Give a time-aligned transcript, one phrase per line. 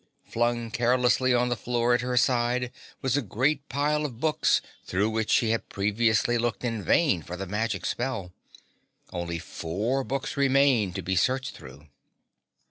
[0.25, 2.71] Flung carelessly on the floor at her side
[3.03, 7.37] was a great pile of books through which she had previously looked in vain for
[7.37, 8.33] the magic spell.
[9.13, 11.85] Only four books remained to be searched through.